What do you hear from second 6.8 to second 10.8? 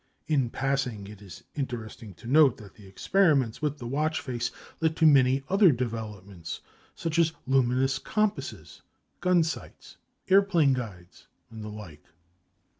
such as luminous compasses, gun sights, airplane